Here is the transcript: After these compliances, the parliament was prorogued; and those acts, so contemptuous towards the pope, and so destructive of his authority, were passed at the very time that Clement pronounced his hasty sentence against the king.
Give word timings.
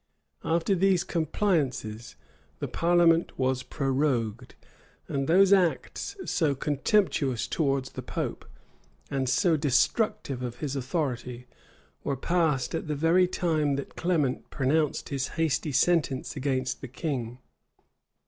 After 0.43 0.73
these 0.73 1.03
compliances, 1.03 2.15
the 2.57 2.67
parliament 2.67 3.37
was 3.37 3.61
prorogued; 3.61 4.55
and 5.07 5.27
those 5.27 5.53
acts, 5.53 6.17
so 6.25 6.55
contemptuous 6.55 7.47
towards 7.47 7.91
the 7.91 8.01
pope, 8.01 8.43
and 9.11 9.29
so 9.29 9.55
destructive 9.57 10.41
of 10.41 10.57
his 10.57 10.75
authority, 10.75 11.45
were 12.03 12.17
passed 12.17 12.73
at 12.73 12.87
the 12.87 12.95
very 12.95 13.27
time 13.27 13.75
that 13.75 13.95
Clement 13.95 14.49
pronounced 14.49 15.09
his 15.09 15.27
hasty 15.37 15.71
sentence 15.71 16.35
against 16.35 16.81
the 16.81 16.87
king. 16.87 17.37